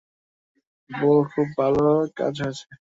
[0.89, 1.83] বোহ, খুব ভালো
[2.17, 2.65] কাজ হয়েছে।